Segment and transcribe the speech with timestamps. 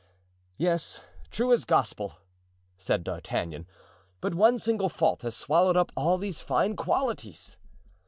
[0.57, 0.99] "Yes,
[1.29, 2.15] true as Gospel,"
[2.79, 3.67] said D'Artagnan;
[4.19, 7.59] "but one single fault has swallowed up all these fine qualities."